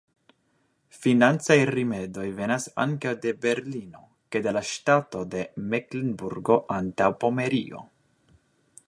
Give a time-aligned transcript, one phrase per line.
[1.01, 4.01] Financaj rimedoj venas ankaŭ de Berlino
[4.35, 7.85] kaj de la ŝtato de Meklenburgo-Antaŭpomerio.